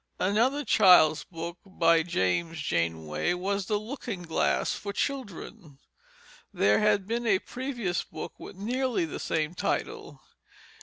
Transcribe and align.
Another 0.19 0.65
child's 0.65 1.25
book, 1.25 1.59
by 1.63 2.01
James 2.01 2.59
Janeway, 2.59 3.33
was 3.33 3.67
The 3.67 3.77
Looking 3.77 4.23
Glass 4.23 4.73
for 4.73 4.91
Children. 4.91 5.77
There 6.51 6.79
had 6.79 7.05
been 7.05 7.27
a 7.27 7.37
previous 7.37 8.03
book 8.03 8.39
with 8.39 8.55
nearly 8.55 9.05
the 9.05 9.19
same 9.19 9.53
title. 9.53 10.19